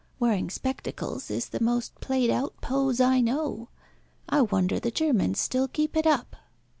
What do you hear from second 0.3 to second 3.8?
spectacles is the most played out pose I know.